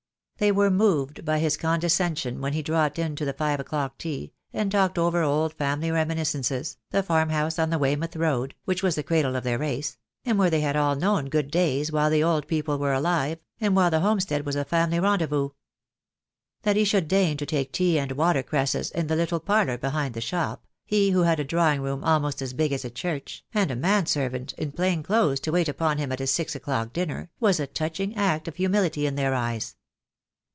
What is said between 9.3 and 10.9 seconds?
of their race, and where they had